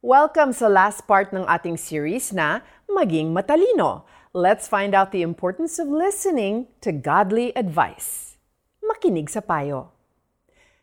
[0.00, 4.08] Welcome sa last part ng ating series na Maging Matalino.
[4.32, 8.40] Let's find out the importance of listening to godly advice.
[8.80, 9.92] Makinig sa payo.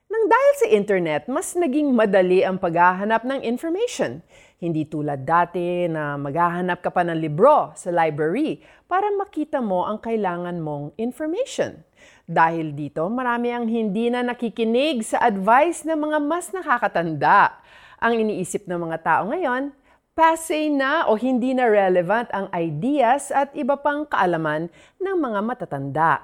[0.06, 4.22] Nang dahil sa internet, mas naging madali ang paghahanap ng information.
[4.62, 9.98] Hindi tulad dati na maghahanap ka pa ng libro sa library para makita mo ang
[9.98, 11.82] kailangan mong information.
[12.30, 17.66] Dahil dito, marami ang hindi na nakikinig sa advice ng mga mas nakakatanda.
[17.98, 19.74] Ang iniisip ng mga tao ngayon,
[20.14, 24.70] passe na o hindi na relevant ang ideas at iba pang kaalaman
[25.02, 26.22] ng mga matatanda.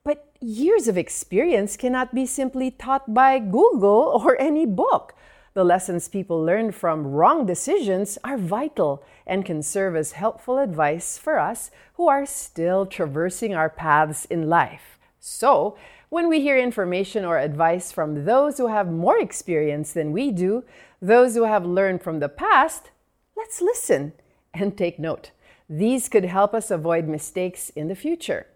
[0.00, 5.12] But years of experience cannot be simply taught by Google or any book.
[5.52, 11.20] The lessons people learn from wrong decisions are vital and can serve as helpful advice
[11.20, 11.68] for us
[12.00, 14.96] who are still traversing our paths in life.
[15.20, 15.76] So,
[16.14, 20.62] when we hear information or advice from those who have more experience than we do,
[21.02, 22.92] those who have learned from the past,
[23.36, 24.12] let's listen
[24.54, 25.32] and take note.
[25.68, 28.46] These could help us avoid mistakes in the future.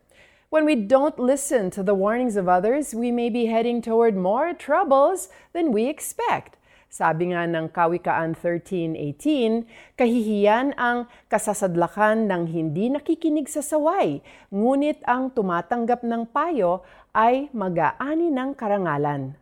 [0.50, 4.54] When we don't listen to the warnings of others, we may be heading toward more
[4.54, 6.56] troubles than we expect.
[6.88, 9.68] Sabi nga ng Kawikaan 13.18,
[10.00, 16.80] kahihiyan ang kasasadlakan ng hindi nakikinig sa saway, ngunit ang tumatanggap ng payo
[17.12, 19.36] ay mag-aani ng karangalan.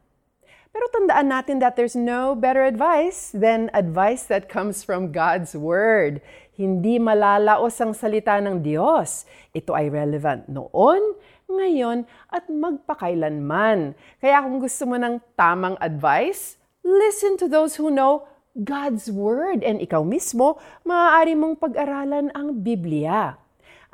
[0.75, 6.19] Pero tandaan natin that there's no better advice than advice that comes from God's Word.
[6.59, 9.23] Hindi malalaos ang salita ng Diyos.
[9.55, 11.15] Ito ay relevant noon,
[11.47, 13.95] ngayon, at magpakailanman.
[14.19, 19.67] Kaya kung gusto mo ng tamang advice, listen to those who know God's Word.
[19.67, 23.43] And ikaw mismo, maaari mong pag-aralan ang Biblia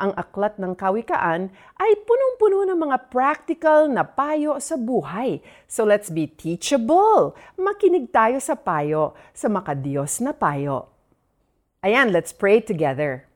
[0.03, 5.39] ang aklat ng kawikaan ay punong-puno ng mga practical na payo sa buhay.
[5.70, 7.39] So let's be teachable.
[7.55, 10.91] Makinig tayo sa payo, sa makadiyos na payo.
[11.87, 13.31] Ayan, let's pray together.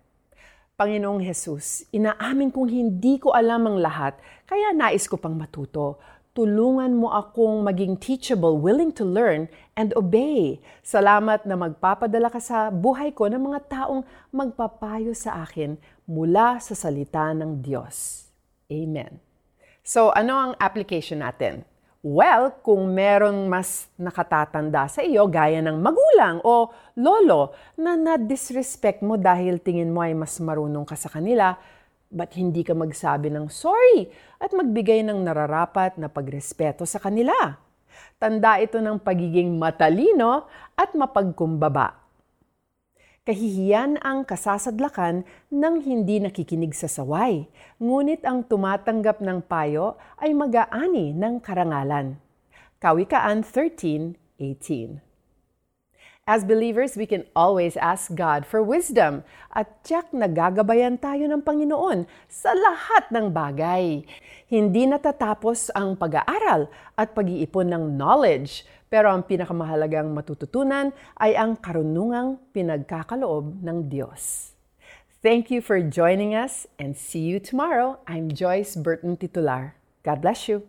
[0.74, 5.96] Panginoong Jesus, inaamin kong hindi ko alam ang lahat, kaya nais ko pang matuto
[6.36, 10.60] tulungan mo akong maging teachable, willing to learn, and obey.
[10.84, 16.76] Salamat na magpapadala ka sa buhay ko ng mga taong magpapayo sa akin mula sa
[16.76, 18.28] salita ng Diyos.
[18.68, 19.16] Amen.
[19.80, 21.64] So, ano ang application natin?
[22.04, 26.70] Well, kung merong mas nakatatanda sa iyo gaya ng magulang o
[27.00, 31.58] lolo na na-disrespect mo dahil tingin mo ay mas marunong ka sa kanila,
[32.06, 34.06] Ba't hindi ka magsabi ng sorry
[34.38, 37.34] at magbigay ng nararapat na pagrespeto sa kanila?
[38.20, 40.46] Tanda ito ng pagiging matalino
[40.78, 41.98] at mapagkumbaba.
[43.26, 47.50] Kahihiyan ang kasasadlakan ng hindi nakikinig sa saway,
[47.82, 52.22] ngunit ang tumatanggap ng payo ay mag-aani ng karangalan.
[52.78, 55.05] Kawikaan 13.18
[56.26, 59.22] As believers, we can always ask God for wisdom
[59.54, 64.02] at tiyak na gagabayan tayo ng Panginoon sa lahat ng bagay.
[64.50, 66.66] Hindi natatapos ang pag-aaral
[66.98, 74.50] at pag-iipon ng knowledge, pero ang pinakamahalagang matututunan ay ang karunungang pinagkakaloob ng Diyos.
[75.22, 78.02] Thank you for joining us and see you tomorrow.
[78.10, 79.78] I'm Joyce Burton Titular.
[80.02, 80.66] God bless you.